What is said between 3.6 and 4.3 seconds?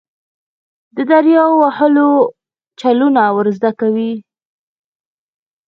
کوي.